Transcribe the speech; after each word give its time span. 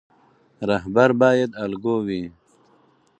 رهبر 0.69 1.09
باید 1.21 1.51
الګو 1.63 1.95
وي 2.07 2.23